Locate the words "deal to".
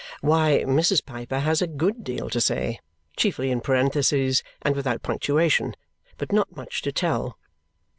2.03-2.41